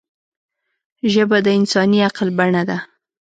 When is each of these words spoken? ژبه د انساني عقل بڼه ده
ژبه 1.13 1.37
د 1.45 1.47
انساني 1.59 1.99
عقل 2.09 2.27
بڼه 2.37 2.63
ده 2.69 2.77